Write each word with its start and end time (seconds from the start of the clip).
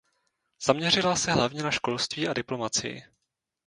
Zaměřila 0.63 1.15
se 1.15 1.31
hlavně 1.31 1.63
na 1.63 1.71
školství 1.71 2.27
a 2.27 2.33
diplomacii. 2.33 3.03